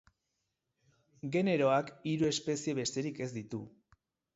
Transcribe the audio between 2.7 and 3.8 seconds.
besterik ez ditu.